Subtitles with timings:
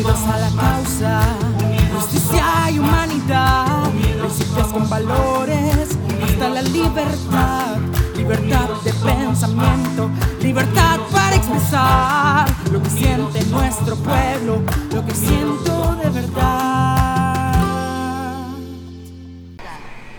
[0.00, 1.20] unidos a la causa,
[1.94, 5.88] justicia y humanidad, principios con valores,
[6.24, 7.76] hasta la libertad,
[8.16, 10.10] libertad de pensamiento,
[10.40, 16.99] libertad para expresar lo que siente nuestro pueblo, lo que siento de verdad.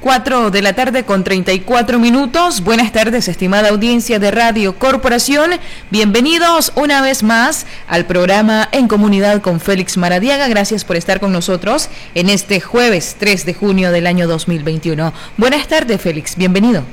[0.01, 2.63] 4 de la tarde con 34 minutos.
[2.63, 5.51] Buenas tardes, estimada audiencia de Radio Corporación.
[5.91, 10.47] Bienvenidos una vez más al programa En Comunidad con Félix Maradiaga.
[10.47, 15.13] Gracias por estar con nosotros en este jueves 3 de junio del año 2021.
[15.37, 16.35] Buenas tardes, Félix.
[16.35, 16.83] Bienvenido.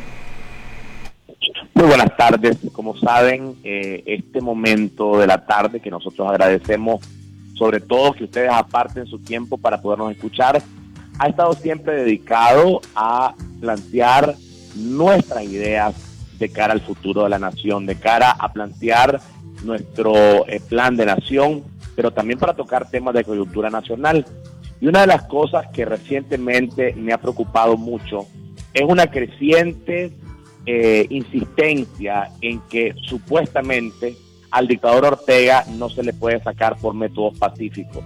[1.72, 2.59] Muy buenas tardes.
[2.72, 7.00] Como saben, eh, este momento de la tarde que nosotros agradecemos,
[7.55, 10.62] sobre todo que ustedes aparten su tiempo para podernos escuchar
[11.18, 14.36] ha estado siempre dedicado a plantear
[14.77, 15.94] nuestras ideas
[16.38, 19.20] de cara al futuro de la nación, de cara a plantear
[19.64, 21.64] nuestro eh, plan de nación,
[21.96, 24.24] pero también para tocar temas de coyuntura nacional.
[24.80, 28.27] Y una de las cosas que recientemente me ha preocupado mucho
[28.72, 30.12] es una creciente
[30.66, 34.14] eh, insistencia en que supuestamente
[34.53, 38.05] al dictador Ortega no se le puede sacar por métodos pacíficos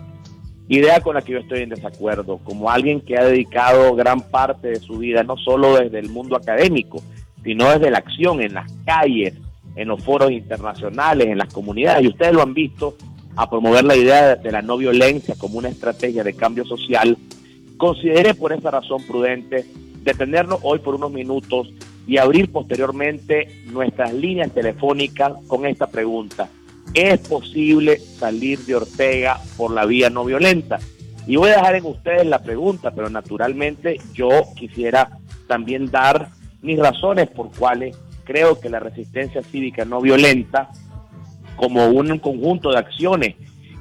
[0.76, 4.68] idea con la que yo estoy en desacuerdo, como alguien que ha dedicado gran parte
[4.68, 7.02] de su vida, no solo desde el mundo académico,
[7.44, 9.34] sino desde la acción en las calles,
[9.76, 12.96] en los foros internacionales, en las comunidades, y ustedes lo han visto,
[13.34, 17.16] a promover la idea de la no violencia como una estrategia de cambio social,
[17.78, 19.64] consideré por esa razón prudente
[20.02, 21.72] detenernos hoy por unos minutos
[22.06, 26.48] y abrir posteriormente nuestras líneas telefónicas con esta pregunta
[26.94, 30.78] es posible salir de Ortega por la vía no violenta.
[31.26, 36.28] Y voy a dejar en ustedes la pregunta, pero naturalmente yo quisiera también dar
[36.62, 40.70] mis razones por cuales creo que la resistencia cívica no violenta,
[41.56, 43.36] como un conjunto de acciones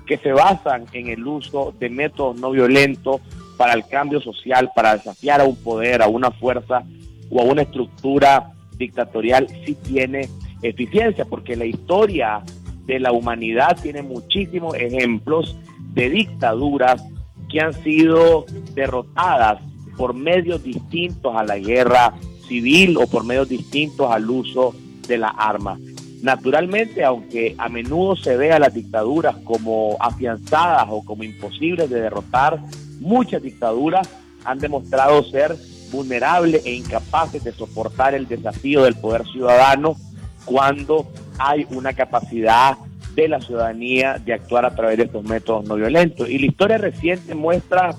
[0.05, 3.21] que se basan en el uso de métodos no violentos
[3.57, 6.83] para el cambio social, para desafiar a un poder, a una fuerza
[7.29, 10.27] o a una estructura dictatorial, sí tiene
[10.61, 12.41] eficiencia, porque la historia
[12.85, 15.57] de la humanidad tiene muchísimos ejemplos
[15.93, 17.03] de dictaduras
[17.49, 19.61] que han sido derrotadas
[19.97, 22.13] por medios distintos a la guerra
[22.47, 24.73] civil o por medios distintos al uso
[25.07, 25.77] de la arma.
[26.21, 32.01] Naturalmente, aunque a menudo se ve a las dictaduras como afianzadas o como imposibles de
[32.01, 32.61] derrotar,
[32.99, 34.07] muchas dictaduras
[34.45, 35.55] han demostrado ser
[35.91, 39.95] vulnerables e incapaces de soportar el desafío del poder ciudadano
[40.45, 41.07] cuando
[41.37, 42.77] hay una capacidad
[43.15, 46.29] de la ciudadanía de actuar a través de estos métodos no violentos.
[46.29, 47.95] Y la historia reciente muestra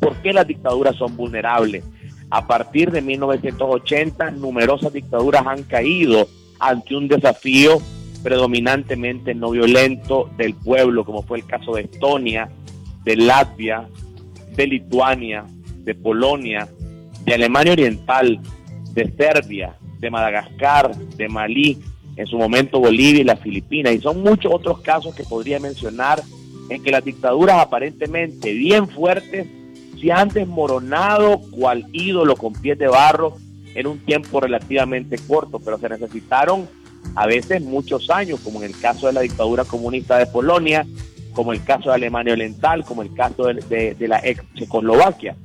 [0.00, 1.84] por qué las dictaduras son vulnerables.
[2.30, 6.28] A partir de 1980, numerosas dictaduras han caído
[6.58, 7.80] ante un desafío
[8.22, 12.48] predominantemente no violento del pueblo, como fue el caso de Estonia,
[13.04, 13.88] de Latvia,
[14.56, 15.44] de Lituania,
[15.78, 16.68] de Polonia,
[17.24, 18.40] de Alemania Oriental,
[18.92, 21.78] de Serbia, de Madagascar, de Malí,
[22.16, 26.22] en su momento Bolivia y las Filipinas, y son muchos otros casos que podría mencionar
[26.68, 29.46] en que las dictaduras aparentemente bien fuertes
[30.00, 33.36] se han desmoronado cual ídolo con pies de barro
[33.74, 36.68] en un tiempo relativamente corto, pero se necesitaron
[37.14, 40.84] a veces muchos años, como en el caso de la dictadura comunista de Polonia,
[41.32, 45.36] como el caso de Alemania Oriental, como el caso de, la ex Checoslovaquia.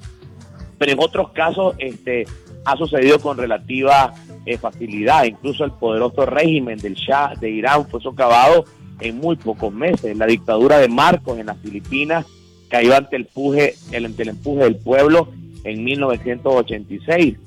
[0.80, 2.26] Pero en otros casos este,
[2.66, 4.14] ha sucedido con relativa
[4.48, 5.26] eh, facilidad.
[5.26, 8.66] Incluso el poderoso régimen del Shah de Irán fue socavado
[9.00, 10.18] en muy pocos meses.
[10.18, 12.26] La dictadura de Marcos en las Filipinas
[12.70, 15.30] cayó ante el, empuje, el, ante el empuje del pueblo
[15.64, 17.38] en 1986.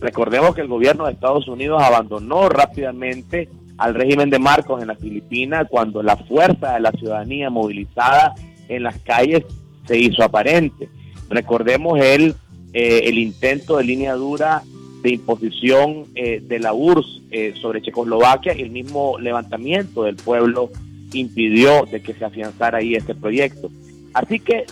[0.00, 3.48] Recordemos que el gobierno de Estados Unidos abandonó rápidamente
[3.78, 8.34] al régimen de Marcos en las Filipinas cuando la fuerza de la ciudadanía movilizada
[8.68, 9.44] en las calles
[9.86, 10.88] se hizo aparente.
[11.30, 12.34] Recordemos el
[12.72, 14.62] eh, el intento de línea dura
[15.02, 20.70] de imposición eh, de la URSS eh, sobre Checoslovaquia y el mismo levantamiento del pueblo
[21.12, 23.70] impidió de que se afianzara ahí este proyecto.
[24.12, 24.66] Así que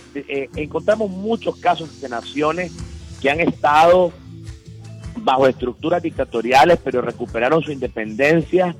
[0.55, 2.73] encontramos muchos casos de naciones
[3.21, 4.11] que han estado
[5.19, 8.75] bajo estructuras dictatoriales, pero recuperaron su independencia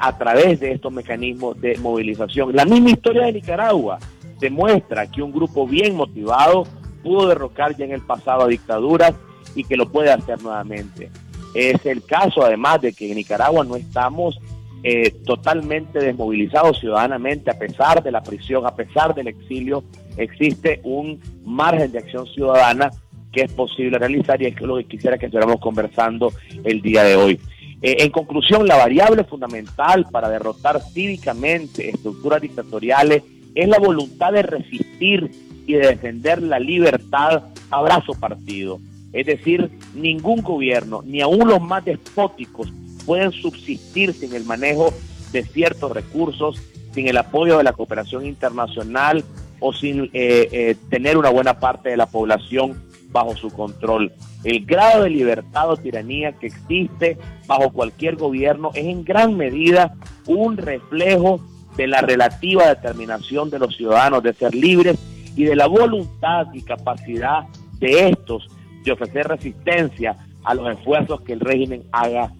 [0.00, 2.54] a través de estos mecanismos de movilización.
[2.54, 3.98] La misma historia de Nicaragua
[4.40, 6.66] demuestra que un grupo bien motivado
[7.02, 9.14] pudo derrocar ya en el pasado a dictaduras
[9.54, 11.10] y que lo puede hacer nuevamente.
[11.54, 14.38] Es el caso además de que en Nicaragua no estamos
[14.82, 19.84] eh, totalmente desmovilizados ciudadanamente, a pesar de la prisión, a pesar del exilio,
[20.16, 22.90] existe un margen de acción ciudadana
[23.32, 26.32] que es posible realizar y es lo que quisiera que estuviéramos conversando
[26.64, 27.40] el día de hoy.
[27.80, 33.22] Eh, en conclusión, la variable fundamental para derrotar cívicamente estructuras dictatoriales
[33.54, 35.30] es la voluntad de resistir
[35.66, 38.80] y de defender la libertad a partido.
[39.12, 42.72] Es decir, ningún gobierno, ni aun los más despóticos,
[43.04, 44.92] pueden subsistir sin el manejo
[45.32, 46.62] de ciertos recursos,
[46.92, 49.24] sin el apoyo de la cooperación internacional
[49.60, 54.12] o sin eh, eh, tener una buena parte de la población bajo su control.
[54.44, 59.94] El grado de libertad o tiranía que existe bajo cualquier gobierno es en gran medida
[60.26, 61.40] un reflejo
[61.76, 64.98] de la relativa determinación de los ciudadanos de ser libres
[65.36, 67.44] y de la voluntad y capacidad
[67.78, 68.48] de estos
[68.82, 72.32] de ofrecer resistencia a los esfuerzos que el régimen haga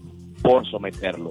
[0.42, 1.30] por someterlo.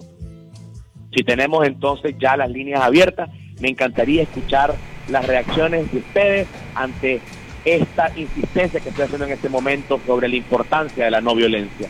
[1.15, 3.29] Si tenemos entonces ya las líneas abiertas,
[3.59, 4.75] me encantaría escuchar
[5.09, 7.21] las reacciones de ustedes ante
[7.65, 11.89] esta insistencia que estoy haciendo en este momento sobre la importancia de la no violencia.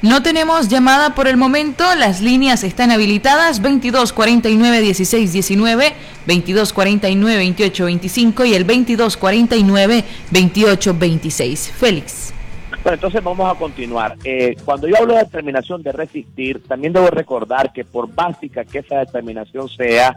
[0.00, 5.92] No tenemos llamada por el momento, las líneas están habilitadas 22 49 16 19,
[6.24, 11.72] 22 49 28 25 y el 22 49 28 26.
[11.76, 12.37] Félix.
[12.82, 14.16] Bueno, entonces vamos a continuar.
[14.24, 18.78] Eh, cuando yo hablo de determinación de resistir, también debo recordar que por básica que
[18.78, 20.14] esa determinación sea,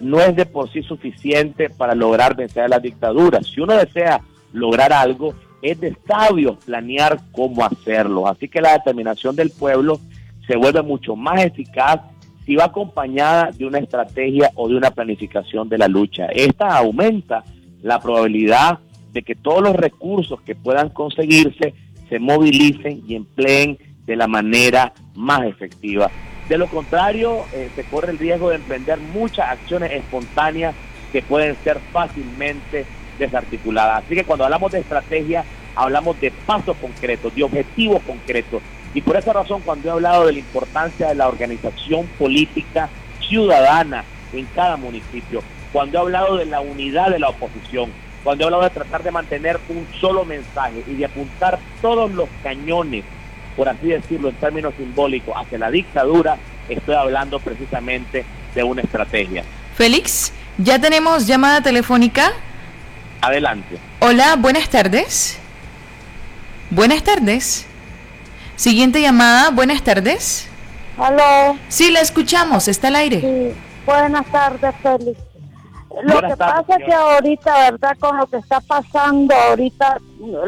[0.00, 3.42] no es de por sí suficiente para lograr vencer a la dictadura.
[3.42, 4.20] Si uno desea
[4.52, 8.28] lograr algo, es de sabios planear cómo hacerlo.
[8.28, 10.00] Así que la determinación del pueblo
[10.46, 12.00] se vuelve mucho más eficaz
[12.44, 16.26] si va acompañada de una estrategia o de una planificación de la lucha.
[16.26, 17.42] Esta aumenta
[17.82, 18.78] la probabilidad
[19.12, 21.74] de que todos los recursos que puedan conseguirse
[22.08, 26.10] se movilicen y empleen de la manera más efectiva.
[26.48, 30.74] De lo contrario, eh, se corre el riesgo de emprender muchas acciones espontáneas
[31.12, 32.86] que pueden ser fácilmente
[33.18, 33.98] desarticulada.
[33.98, 35.44] Así que cuando hablamos de estrategia,
[35.74, 38.62] hablamos de pasos concretos, de objetivos concretos.
[38.94, 42.88] Y por esa razón, cuando he hablado de la importancia de la organización política
[43.28, 45.42] ciudadana en cada municipio,
[45.72, 47.90] cuando he hablado de la unidad de la oposición,
[48.26, 52.28] cuando he hablado de tratar de mantener un solo mensaje y de apuntar todos los
[52.42, 53.04] cañones,
[53.56, 56.36] por así decirlo, en términos simbólicos, hacia la dictadura,
[56.68, 59.44] estoy hablando precisamente de una estrategia.
[59.76, 62.32] Félix, ya tenemos llamada telefónica.
[63.20, 63.78] Adelante.
[64.00, 65.38] Hola, buenas tardes.
[66.70, 67.64] Buenas tardes.
[68.56, 70.48] Siguiente llamada, buenas tardes.
[70.98, 71.56] Aló.
[71.68, 73.20] Sí, la escuchamos, está al aire.
[73.20, 73.52] Sí,
[73.86, 75.25] buenas tardes, Félix.
[76.02, 77.96] Lo que pasa es que ahorita, ¿verdad?
[77.98, 79.98] Con lo que está pasando ahorita,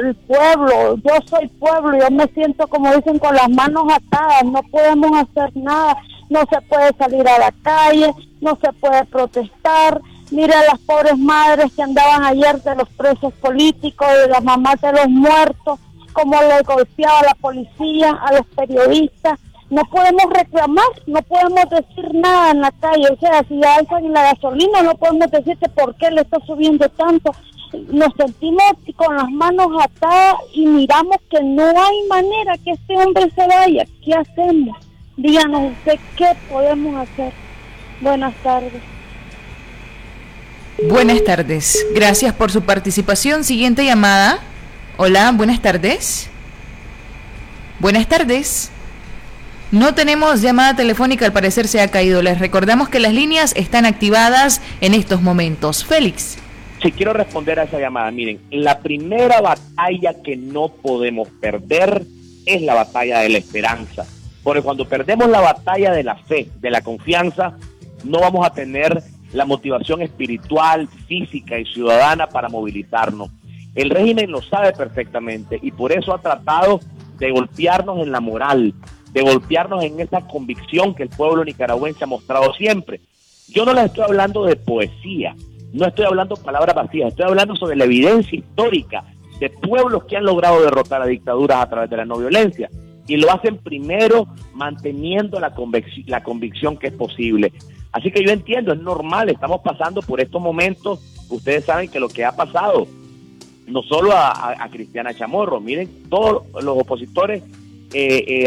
[0.02, 4.62] el pueblo, yo soy pueblo, yo me siento, como dicen, con las manos atadas, no
[4.64, 5.96] podemos hacer nada,
[6.28, 10.00] no se puede salir a la calle, no se puede protestar,
[10.30, 14.92] Mira las pobres madres que andaban ayer de los presos políticos, de las mamás de
[14.92, 15.78] los muertos,
[16.12, 19.38] cómo le golpeaba la policía, a los periodistas.
[19.70, 23.08] No podemos reclamar, no podemos decir nada en la calle.
[23.12, 27.32] O sea, si en la gasolina, no podemos decirte por qué le está subiendo tanto.
[27.92, 33.30] Nos sentimos con las manos atadas y miramos que no hay manera que este hombre
[33.34, 33.84] se vaya.
[34.02, 34.76] ¿Qué hacemos?
[35.18, 37.32] Díganos usted qué podemos hacer.
[38.00, 38.82] Buenas tardes.
[40.88, 41.86] Buenas tardes.
[41.92, 43.44] Gracias por su participación.
[43.44, 44.38] Siguiente llamada.
[44.96, 46.30] Hola, buenas tardes.
[47.80, 48.70] Buenas tardes.
[49.70, 52.22] No tenemos llamada telefónica, al parecer se ha caído.
[52.22, 55.84] Les recordamos que las líneas están activadas en estos momentos.
[55.84, 56.38] Félix.
[56.82, 58.10] Sí, quiero responder a esa llamada.
[58.10, 62.02] Miren, la primera batalla que no podemos perder
[62.46, 64.06] es la batalla de la esperanza.
[64.42, 67.52] Porque cuando perdemos la batalla de la fe, de la confianza,
[68.04, 69.02] no vamos a tener
[69.34, 73.28] la motivación espiritual, física y ciudadana para movilizarnos.
[73.74, 76.80] El régimen lo sabe perfectamente y por eso ha tratado
[77.18, 78.72] de golpearnos en la moral,
[79.12, 83.00] de golpearnos en esa convicción que el pueblo nicaragüense ha mostrado siempre.
[83.48, 85.34] Yo no les estoy hablando de poesía,
[85.72, 89.04] no estoy hablando palabras vacías, estoy hablando sobre la evidencia histórica
[89.40, 92.68] de pueblos que han logrado derrotar a dictaduras a través de la no violencia.
[93.06, 95.54] Y lo hacen primero manteniendo la,
[96.06, 97.52] la convicción que es posible.
[97.92, 101.00] Así que yo entiendo, es normal, estamos pasando por estos momentos.
[101.30, 102.86] Ustedes saben que lo que ha pasado,
[103.66, 107.42] no solo a, Cristiana Chamorro, miren, todos los opositores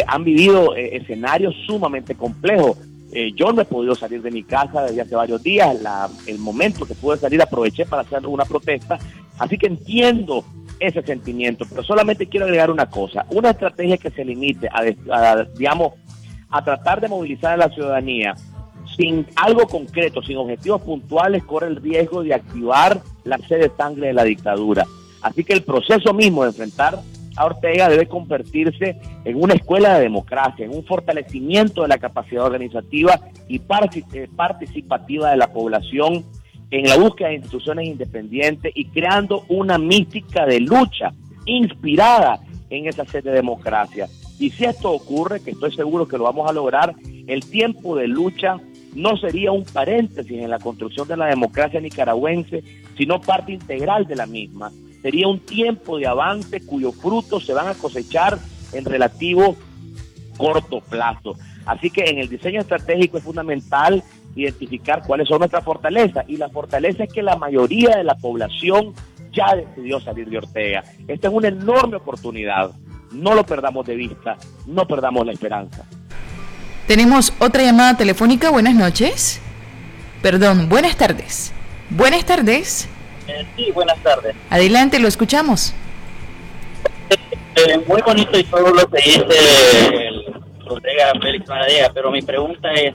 [0.07, 2.77] han vivido eh, escenarios sumamente complejos.
[3.35, 5.77] yo no he podido salir de mi casa desde hace varios días.
[6.27, 8.97] el momento que pude salir aproveché para hacer una protesta.
[9.39, 10.45] Así que entiendo
[10.79, 13.25] ese sentimiento, pero solamente quiero agregar una cosa.
[13.29, 15.93] Una estrategia que se limite a digamos,
[16.49, 18.35] a tratar de movilizar a la ciudadanía
[18.97, 24.07] sin algo concreto, sin objetivos puntuales, corre el riesgo de activar la sed de sangre
[24.07, 24.85] de la dictadura.
[25.21, 26.99] Así que el proceso mismo de enfrentar
[27.35, 32.45] a Ortega debe convertirse en una escuela de democracia, en un fortalecimiento de la capacidad
[32.45, 36.25] organizativa y eh, participativa de la población
[36.71, 41.11] en la búsqueda de instituciones independientes y creando una mística de lucha
[41.45, 44.07] inspirada en esa sede de democracia.
[44.39, 46.95] Y si esto ocurre, que estoy seguro que lo vamos a lograr,
[47.27, 48.57] el tiempo de lucha
[48.95, 52.63] no sería un paréntesis en la construcción de la democracia nicaragüense,
[52.97, 54.71] sino parte integral de la misma.
[55.01, 58.37] Sería un tiempo de avance cuyos frutos se van a cosechar
[58.73, 59.55] en relativo
[60.37, 61.35] corto plazo.
[61.65, 64.03] Así que en el diseño estratégico es fundamental
[64.35, 66.25] identificar cuáles son nuestras fortalezas.
[66.27, 68.93] Y la fortaleza es que la mayoría de la población
[69.31, 70.83] ya decidió salir de Ortega.
[71.07, 72.71] Esta es una enorme oportunidad.
[73.11, 75.85] No lo perdamos de vista, no perdamos la esperanza.
[76.87, 78.49] Tenemos otra llamada telefónica.
[78.49, 79.41] Buenas noches.
[80.21, 81.53] Perdón, buenas tardes.
[81.89, 82.87] Buenas tardes.
[83.31, 84.35] Eh, sí, buenas tardes.
[84.49, 85.73] Adelante, lo escuchamos.
[87.55, 90.25] Eh, muy bonito y todo lo que dice el
[90.67, 92.93] colega Félix Maradega, pero mi pregunta es,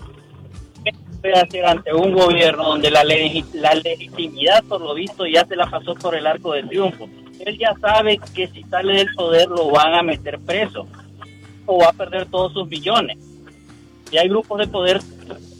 [0.85, 5.45] ¿qué se puede hacer ante un gobierno donde la, la legitimidad, por lo visto, ya
[5.47, 7.09] se la pasó por el arco de triunfo?
[7.45, 10.87] Él ya sabe que si sale del poder lo van a meter preso
[11.67, 13.19] o va a perder todos sus billones.
[14.11, 15.01] Y hay grupos de poder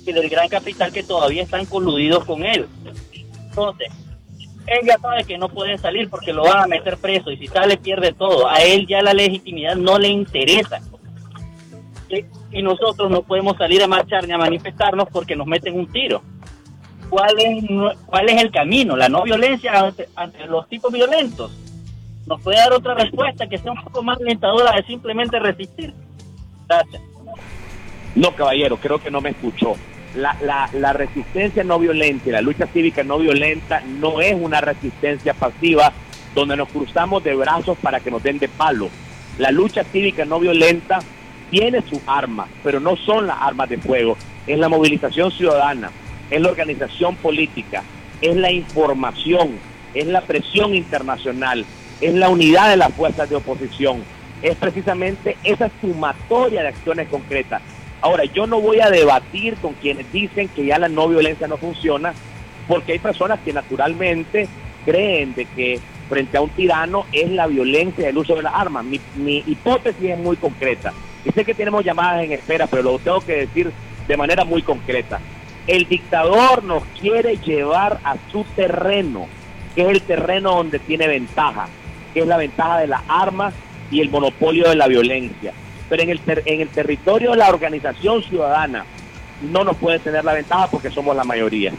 [0.07, 2.67] y del gran capital que todavía están coludidos con él.
[3.51, 3.89] Entonces,
[4.67, 7.47] él ya sabe que no puede salir porque lo van a meter preso y si
[7.47, 8.49] sale pierde todo.
[8.49, 10.81] A él ya la legitimidad no le interesa.
[12.51, 16.23] Y nosotros no podemos salir a marchar ni a manifestarnos porque nos meten un tiro.
[17.09, 17.65] ¿Cuál es,
[18.07, 18.97] cuál es el camino?
[18.97, 21.53] La no violencia ante, los tipos violentos.
[22.27, 25.95] ¿Nos puede dar otra respuesta que sea un poco más alentadora de simplemente resistir?
[26.69, 27.03] Gracias.
[28.17, 29.77] No, caballero, creo que no me escuchó
[30.17, 35.93] la, resistencia no violenta y la lucha cívica no violenta no es una resistencia pasiva
[36.35, 38.89] donde nos cruzamos de brazos para que nos den de palo.
[39.39, 40.99] La lucha cívica no violenta
[41.51, 44.17] tiene sus armas, pero no son las armas de fuego.
[44.47, 45.91] Es la movilización ciudadana,
[46.31, 47.83] es la organización política,
[48.21, 49.59] es la información,
[49.95, 51.65] es la presión internacional,
[52.01, 54.03] es la unidad de las fuerzas de oposición,
[54.43, 57.63] es precisamente esa sumatoria de acciones concretas
[58.01, 61.57] Ahora, yo no voy a debatir con quienes dicen que ya la no violencia no
[61.57, 62.13] funciona,
[62.69, 64.49] porque hay personas que naturalmente
[64.85, 68.85] creen de que frente a un tirano es la violencia el uso de las armas.
[68.85, 70.93] Mi, mi hipótesis es muy concreta.
[71.25, 73.73] Y sé que tenemos llamadas en espera, pero lo tengo que decir
[74.07, 75.21] de manera muy concreta.
[75.67, 79.27] El dictador nos quiere llevar a su terreno,
[79.75, 81.67] que es el terreno donde tiene ventaja,
[82.15, 83.53] que es la ventaja de las armas
[83.91, 85.53] y el monopolio de la violencia
[85.89, 88.85] pero en el, en el territorio de la organización ciudadana
[89.43, 91.73] no nos puede tener la ventaja porque somos la mayoría.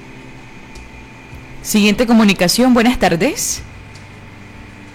[1.61, 3.61] Siguiente comunicación, buenas tardes.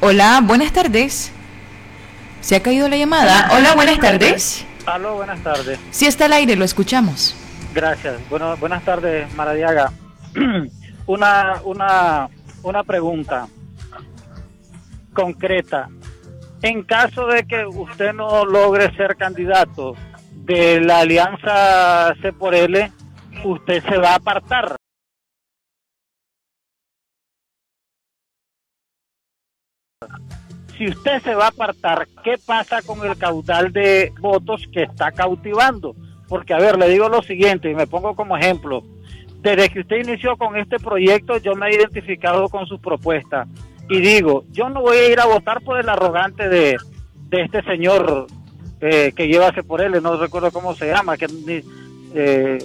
[0.00, 1.32] Hola, buenas tardes.
[2.40, 3.50] ¿Se ha caído la llamada?
[3.52, 4.64] Hola, buenas tardes.
[4.86, 5.78] Aló, buenas tardes.
[5.90, 7.36] Si está al aire, lo escuchamos.
[7.74, 8.16] Gracias.
[8.28, 9.92] Bueno, buenas tardes, Maradiaga.
[11.06, 12.28] una, una,
[12.62, 13.46] una pregunta
[15.12, 15.88] concreta.
[16.62, 19.96] En caso de que usted no logre ser candidato
[20.30, 22.92] de la alianza C por L,
[23.44, 24.76] usted se va a apartar.
[30.78, 35.10] Si usted se va a apartar, ¿qué pasa con el caudal de votos que está
[35.10, 35.96] cautivando?
[36.28, 38.84] Porque, a ver, le digo lo siguiente y me pongo como ejemplo.
[39.40, 43.48] Desde que usted inició con este proyecto, yo me he identificado con sus propuestas
[43.92, 46.78] y digo, yo no voy a ir a votar por el arrogante de,
[47.30, 48.26] este señor
[48.80, 51.26] eh, que lleva por él, no recuerdo cómo se llama, que
[52.14, 52.58] eh,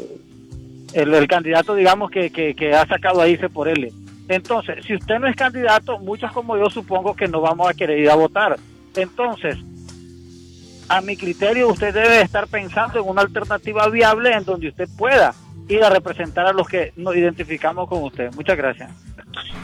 [0.93, 3.91] el, candidato, digamos, que, que, ha sacado ahí por él.
[4.29, 7.99] Entonces, si usted no es candidato, muchos como yo supongo que no vamos a querer
[7.99, 8.57] ir a votar.
[8.95, 9.57] Entonces,
[10.87, 15.33] a mi criterio, usted debe estar pensando en una alternativa viable en donde usted pueda
[15.67, 18.33] ir a representar a los que nos identificamos con usted.
[18.33, 19.06] Muchas gracias.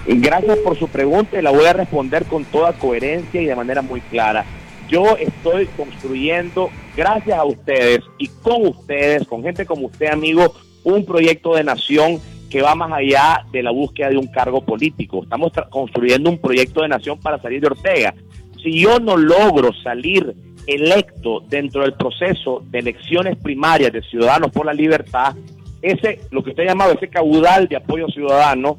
[0.06, 3.82] Gracias por su pregunta y la voy a responder con toda coherencia y de manera
[3.82, 4.46] muy clara.
[4.90, 10.54] Yo estoy construyendo, gracias a ustedes y con ustedes, con gente como usted, amigo,
[10.84, 15.24] un proyecto de nación que va más allá de la búsqueda de un cargo político.
[15.24, 18.14] Estamos construyendo un proyecto de nación para salir de Ortega.
[18.62, 20.36] Si yo no logro salir
[20.68, 25.36] electo dentro del proceso de elecciones primarias de Ciudadanos por la Libertad,
[25.82, 28.78] ese, lo que usted ha llamado ese caudal de apoyo ciudadano,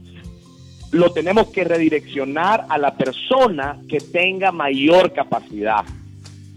[0.95, 5.85] lo tenemos que redireccionar a la persona que tenga mayor capacidad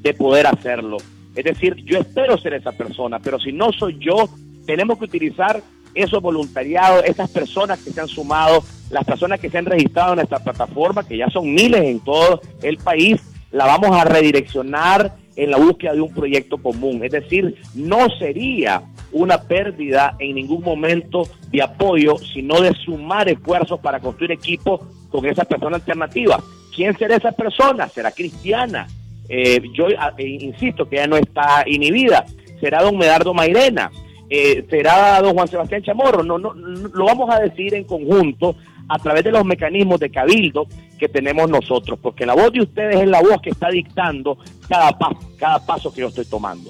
[0.01, 0.98] de poder hacerlo.
[1.36, 4.29] Es decir, yo espero ser esa persona, pero si no soy yo,
[4.67, 5.63] tenemos que utilizar
[5.96, 10.20] esos voluntariados, esas personas que se han sumado, las personas que se han registrado en
[10.20, 13.20] esta plataforma, que ya son miles en todo el país,
[13.51, 17.03] la vamos a redireccionar en la búsqueda de un proyecto común.
[17.03, 23.79] Es decir, no sería una pérdida en ningún momento de apoyo, sino de sumar esfuerzos
[23.79, 26.39] para construir equipos con esa persona alternativa.
[26.75, 27.87] ¿Quién será esa persona?
[27.87, 28.87] ¿Será cristiana?
[29.29, 32.25] Eh, yo eh, insisto que ya no está inhibida.
[32.59, 33.91] ¿Será don Medardo Mairena?
[34.29, 36.23] Eh, ¿Será don Juan Sebastián Chamorro?
[36.23, 38.55] No, no, lo vamos a decir en conjunto
[38.89, 43.01] a través de los mecanismos de cabildo que tenemos nosotros, porque la voz de ustedes
[43.01, 44.37] es la voz que está dictando
[44.67, 46.69] cada, paso, cada paso que yo estoy tomando.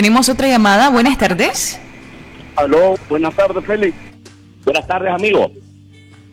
[0.00, 0.88] Tenemos otra llamada.
[0.88, 1.78] Buenas tardes.
[2.56, 3.94] Aló, buenas tardes, Félix.
[4.64, 5.52] Buenas tardes, amigo.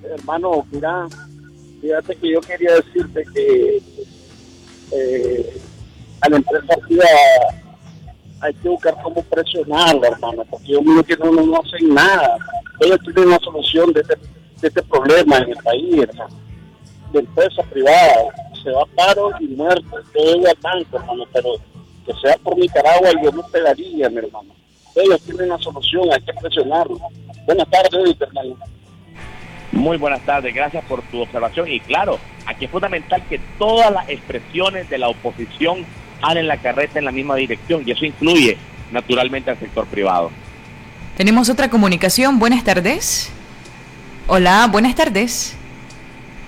[0.04, 1.06] Hermano, mira,
[1.82, 3.82] fíjate que yo quería decirte que
[4.94, 5.62] eh,
[6.22, 6.78] a la empresa
[8.40, 12.38] hay que buscar cómo presionarla, hermano, porque yo mismo que no, no, hacen nada.
[12.80, 14.16] Ellos tienen una solución de este,
[14.62, 16.40] de este problema en el país, hermano.
[17.12, 18.16] De empresa privada,
[18.64, 21.50] se va a paro y muerto, todo al banco, hermano, pero
[22.08, 24.56] que sea por Nicaragua yo no pegaría, mi hermano.
[24.96, 26.98] Ellos tienen una solución, hay que presionarlo.
[27.46, 28.56] Buenas tardes, hermano.
[29.72, 31.68] Muy buenas tardes, gracias por tu observación.
[31.68, 35.86] Y claro, aquí es fundamental que todas las expresiones de la oposición
[36.36, 38.58] en la carreta en la misma dirección y eso incluye
[38.92, 40.32] naturalmente al sector privado.
[41.16, 42.40] Tenemos otra comunicación.
[42.40, 43.30] Buenas tardes.
[44.28, 45.56] Hola, buenas tardes.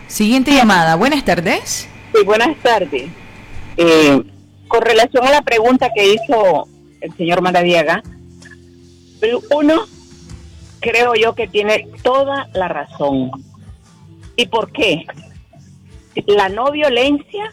[0.08, 0.96] Siguiente llamada.
[0.96, 1.88] Buenas tardes.
[2.14, 3.10] Sí, buenas tardes.
[3.78, 4.22] Eh,
[4.70, 6.68] con relación a la pregunta que hizo
[7.02, 8.02] el señor Mandadiaga,
[9.52, 9.86] uno
[10.80, 13.32] creo yo que tiene toda la razón.
[14.38, 15.06] ¿Y por qué?
[16.28, 17.52] La no violencia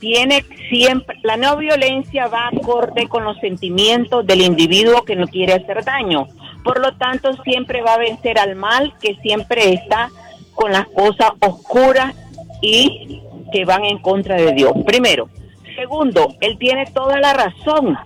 [0.00, 5.54] tiene siempre, la no violencia va acorde con los sentimientos del individuo que no quiere
[5.54, 6.26] hacer daño.
[6.62, 10.10] Por lo tanto, siempre va a vencer al mal que siempre está
[10.54, 12.14] con las cosas oscuras
[12.60, 13.22] y
[13.52, 14.72] que van en contra de Dios.
[14.84, 15.28] Primero.
[15.74, 17.96] Segundo, él tiene toda la razón.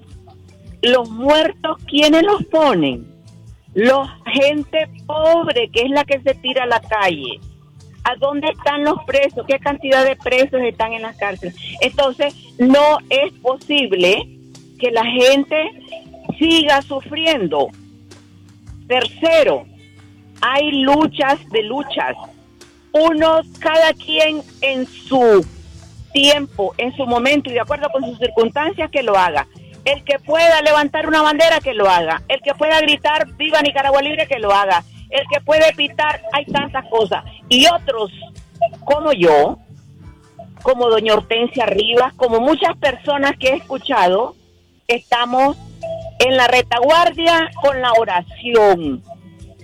[0.83, 3.07] Los muertos, ¿quiénes los ponen?
[3.75, 7.41] Los gente pobre, que es la que se tira a la calle
[8.09, 9.45] ¿A dónde están los presos?
[9.47, 11.55] ¿Qué cantidad de presos están en las cárceles?
[11.83, 14.27] Entonces, no es posible
[14.79, 15.71] que la gente
[16.39, 17.69] siga sufriendo.
[18.87, 19.67] Tercero,
[20.41, 22.17] hay luchas de luchas.
[22.93, 25.45] Uno, cada quien en su
[26.13, 29.47] tiempo, en su momento y de acuerdo con sus circunstancias, que lo haga.
[29.85, 32.23] El que pueda levantar una bandera, que lo haga.
[32.29, 36.45] El que pueda gritar, viva Nicaragua Libre, que lo haga el que puede pitar, hay
[36.47, 37.25] tantas cosas.
[37.49, 38.13] Y otros,
[38.85, 39.59] como yo,
[40.63, 44.35] como doña Hortensia Rivas, como muchas personas que he escuchado,
[44.87, 45.57] estamos
[46.19, 49.03] en la retaguardia con la oración.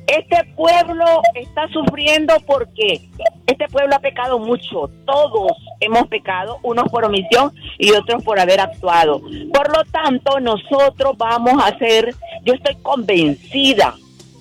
[0.07, 1.05] Este pueblo
[1.35, 3.09] está sufriendo porque
[3.47, 4.91] este pueblo ha pecado mucho.
[5.07, 5.53] Todos
[5.85, 9.21] hemos pecado, unos por omisión y otros por haber actuado.
[9.53, 13.95] Por lo tanto, nosotros vamos a hacer, yo estoy convencida,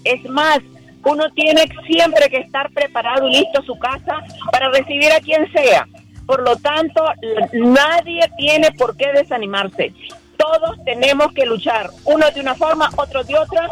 [0.04, 0.60] es más,
[1.06, 5.88] uno tiene siempre que estar preparado y listo su casa para recibir a quien sea.
[6.26, 7.04] Por lo tanto,
[7.52, 9.94] nadie tiene por qué desanimarse.
[10.38, 13.70] Todos tenemos que luchar, unos de una forma, otros de otra.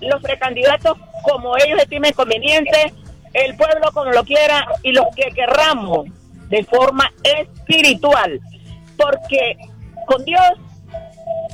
[0.00, 2.92] Los precandidatos como ellos estimen conveniente,
[3.32, 6.06] el pueblo como lo quiera y los que querramos
[6.48, 8.40] de forma espiritual.
[8.96, 9.56] Porque
[10.06, 10.42] con Dios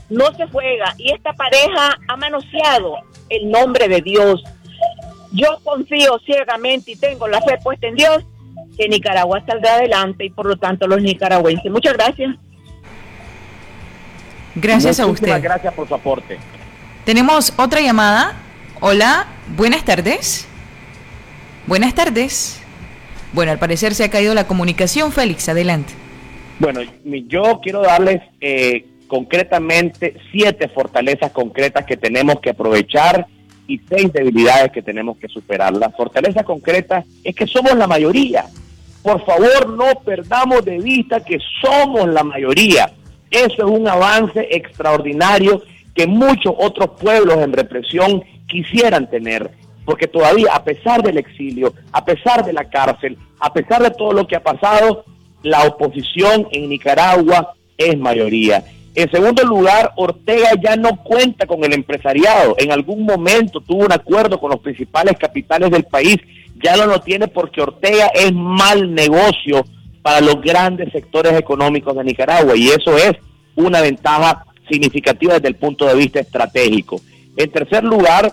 [0.09, 2.97] no se juega y esta pareja ha manoseado
[3.29, 4.43] el nombre de Dios
[5.35, 8.25] yo confío ciegamente y tengo la fe puesta en Dios
[8.79, 11.71] que Nicaragua saldrá adelante y por lo tanto los nicaragüenses.
[11.71, 12.37] Muchas gracias.
[14.55, 15.43] Gracias a usted.
[15.43, 16.39] Gracias por su aporte.
[17.05, 18.35] Tenemos otra llamada.
[18.81, 19.27] Hola,
[19.57, 20.47] buenas tardes.
[21.67, 22.64] Buenas tardes.
[23.35, 25.11] Bueno, al parecer se ha caído la comunicación.
[25.11, 25.93] Félix, adelante.
[26.61, 33.27] Bueno, yo quiero darles eh, concretamente siete fortalezas concretas que tenemos que aprovechar
[33.67, 35.75] y seis debilidades que tenemos que superar.
[35.75, 38.45] La fortaleza concreta es que somos la mayoría.
[39.03, 42.91] Por favor, no perdamos de vista que somos la mayoría.
[43.31, 45.61] Eso es un avance extraordinario
[45.93, 49.51] que muchos otros pueblos en represión quisieran tener.
[49.85, 54.13] Porque todavía, a pesar del exilio, a pesar de la cárcel, a pesar de todo
[54.13, 55.05] lo que ha pasado,
[55.43, 58.65] la oposición en Nicaragua es mayoría.
[58.95, 62.55] En segundo lugar, Ortega ya no cuenta con el empresariado.
[62.59, 66.17] En algún momento tuvo un acuerdo con los principales capitales del país.
[66.63, 69.65] Ya no lo tiene porque Ortega es mal negocio
[70.01, 73.13] para los grandes sectores económicos de Nicaragua y eso es
[73.57, 77.01] una ventaja significativa desde el punto de vista estratégico.
[77.37, 78.33] En tercer lugar,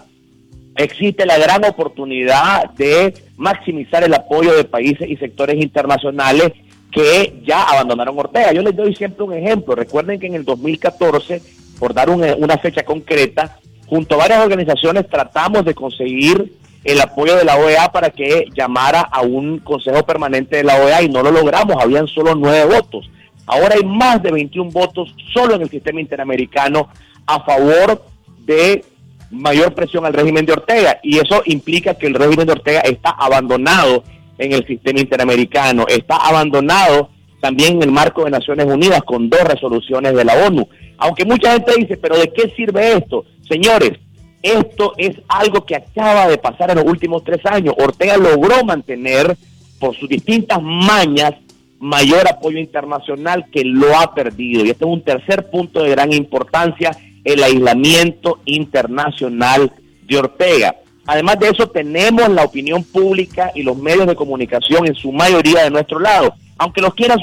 [0.75, 6.51] existe la gran oportunidad de maximizar el apoyo de países y sectores internacionales
[6.91, 8.51] que ya abandonaron Ortega.
[8.51, 9.75] Yo les doy siempre un ejemplo.
[9.75, 11.41] Recuerden que en el 2014,
[11.79, 13.57] por dar una fecha concreta,
[13.87, 16.53] junto a varias organizaciones tratamos de conseguir
[16.83, 21.03] el apoyo de la OEA para que llamara a un consejo permanente de la OEA
[21.03, 23.09] y no lo logramos, habían solo nueve votos.
[23.45, 26.89] Ahora hay más de 21 votos solo en el sistema interamericano
[27.25, 28.03] a favor
[28.39, 28.83] de
[29.31, 33.11] mayor presión al régimen de Ortega y eso implica que el régimen de Ortega está
[33.11, 34.03] abandonado
[34.37, 37.09] en el sistema interamericano, está abandonado
[37.41, 40.67] también en el marco de Naciones Unidas con dos resoluciones de la ONU.
[40.97, 43.25] Aunque mucha gente dice, pero ¿de qué sirve esto?
[43.49, 43.93] Señores,
[44.41, 47.75] esto es algo que acaba de pasar en los últimos tres años.
[47.77, 49.35] Ortega logró mantener,
[49.79, 51.33] por sus distintas mañas,
[51.79, 54.63] mayor apoyo internacional que lo ha perdido.
[54.63, 56.91] Y este es un tercer punto de gran importancia,
[57.23, 59.71] el aislamiento internacional
[60.03, 60.75] de Ortega.
[61.05, 65.63] Además de eso, tenemos la opinión pública y los medios de comunicación en su mayoría
[65.63, 66.33] de nuestro lado.
[66.57, 67.19] Aunque los quieran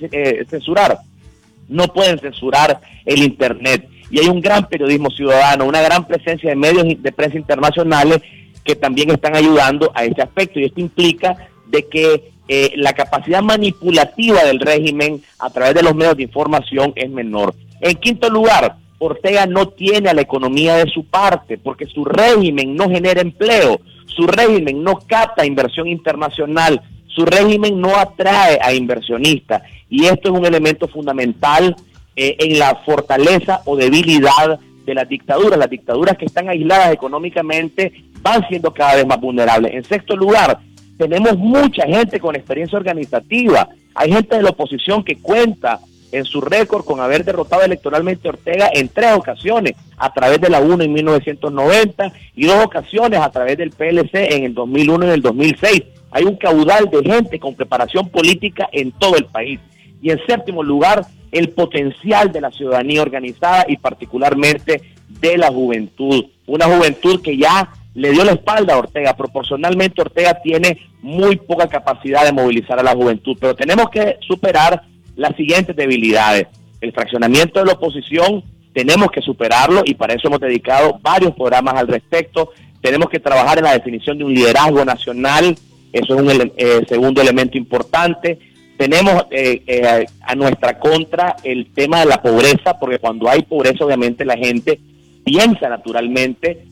[0.00, 0.98] eh, censurar,
[1.68, 6.56] no pueden censurar el Internet y hay un gran periodismo ciudadano, una gran presencia de
[6.56, 8.20] medios de prensa internacionales
[8.62, 11.34] que también están ayudando a este aspecto y esto implica
[11.66, 16.92] de que eh, la capacidad manipulativa del régimen a través de los medios de información
[16.94, 17.54] es menor.
[17.80, 22.76] En quinto lugar, Ortega no tiene a la economía de su parte porque su régimen
[22.76, 29.62] no genera empleo, su régimen no capta inversión internacional, su régimen no atrae a inversionistas
[29.90, 31.74] y esto es un elemento fundamental
[32.14, 35.58] eh, en la fortaleza o debilidad de las dictaduras.
[35.58, 39.74] Las dictaduras que están aisladas económicamente van siendo cada vez más vulnerables.
[39.74, 40.60] En sexto lugar,
[40.96, 43.68] tenemos mucha gente con experiencia organizativa.
[43.94, 45.80] Hay gente de la oposición que cuenta
[46.12, 50.50] en su récord con haber derrotado electoralmente a Ortega en tres ocasiones, a través de
[50.50, 55.08] la UNO en 1990 y dos ocasiones a través del PLC en el 2001 y
[55.08, 55.82] en el 2006.
[56.10, 59.58] Hay un caudal de gente con preparación política en todo el país.
[60.02, 66.26] Y en séptimo lugar, el potencial de la ciudadanía organizada y particularmente de la juventud.
[66.46, 69.16] Una juventud que ya le dio la espalda a Ortega.
[69.16, 74.82] Proporcionalmente Ortega tiene muy poca capacidad de movilizar a la juventud, pero tenemos que superar
[75.16, 76.46] las siguientes debilidades.
[76.80, 81.74] El fraccionamiento de la oposición tenemos que superarlo y para eso hemos dedicado varios programas
[81.74, 82.50] al respecto.
[82.80, 85.56] Tenemos que trabajar en la definición de un liderazgo nacional,
[85.92, 88.38] eso es un eh, segundo elemento importante
[88.82, 93.84] tenemos eh, eh, a nuestra contra el tema de la pobreza, porque cuando hay pobreza
[93.84, 94.80] obviamente la gente
[95.24, 96.64] piensa naturalmente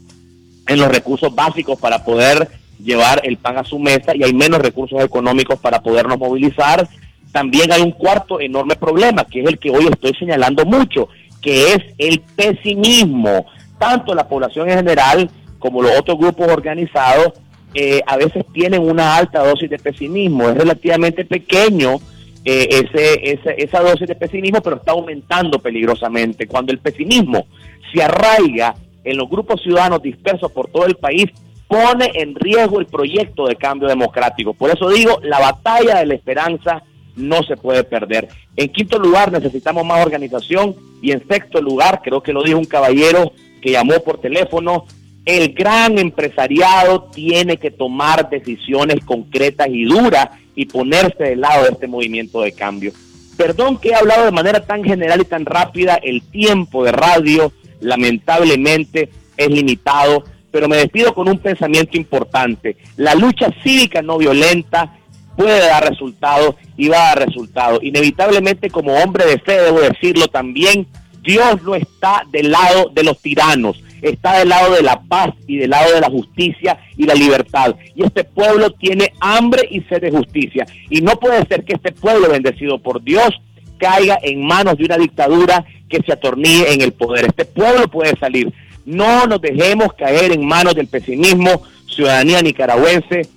[0.67, 2.49] en los recursos básicos para poder
[2.83, 6.89] llevar el pan a su mesa y hay menos recursos económicos para podernos movilizar.
[7.33, 11.09] También hay un cuarto enorme problema, que es el que hoy estoy señalando mucho,
[11.41, 13.47] que es el pesimismo.
[13.79, 17.33] Tanto la población en general como los otros grupos organizados
[17.75, 20.49] eh, a veces tienen una alta dosis de pesimismo.
[20.49, 21.97] Es relativamente pequeño
[22.45, 26.47] eh, ese, esa dosis de pesimismo, pero está aumentando peligrosamente.
[26.47, 27.47] Cuando el pesimismo
[27.93, 31.27] se arraiga en los grupos ciudadanos dispersos por todo el país,
[31.69, 34.55] pone en riesgo el proyecto de cambio democrático.
[34.55, 36.83] Por eso digo, la batalla de la esperanza
[37.21, 38.29] no se puede perder.
[38.57, 42.65] En quinto lugar, necesitamos más organización y en sexto lugar, creo que lo dijo un
[42.65, 44.87] caballero que llamó por teléfono,
[45.25, 51.71] el gran empresariado tiene que tomar decisiones concretas y duras y ponerse del lado de
[51.71, 52.93] este movimiento de cambio.
[53.37, 57.53] Perdón que he hablado de manera tan general y tan rápida, el tiempo de radio
[57.81, 62.77] lamentablemente es limitado, pero me despido con un pensamiento importante.
[62.97, 64.99] La lucha cívica no violenta
[65.37, 67.81] puede dar resultados y va a dar resultados.
[67.83, 70.87] Inevitablemente como hombre de fe debo decirlo también,
[71.23, 75.57] Dios no está del lado de los tiranos está del lado de la paz y
[75.57, 77.77] del lado de la justicia y la libertad.
[77.95, 80.67] Y este pueblo tiene hambre y sed de justicia.
[80.89, 83.31] Y no puede ser que este pueblo bendecido por Dios
[83.79, 87.27] caiga en manos de una dictadura que se atornille en el poder.
[87.27, 88.53] Este pueblo puede salir.
[88.85, 93.29] No nos dejemos caer en manos del pesimismo, ciudadanía nicaragüense.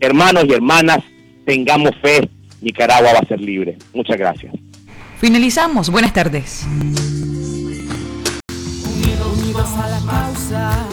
[0.00, 1.02] Hermanos y hermanas,
[1.48, 2.28] tengamos fe,
[2.60, 3.78] Nicaragua va a ser libre.
[3.94, 4.52] Muchas gracias.
[5.18, 5.88] Finalizamos.
[5.88, 6.66] Buenas tardes
[9.58, 10.86] a la causa,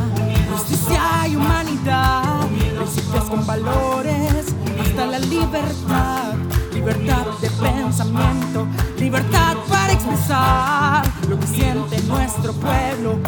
[0.51, 6.33] justicia y humanidad, principios con valores, hasta la libertad,
[6.73, 13.19] libertad de pensamiento, libertad para expresar lo que siente nuestro pueblo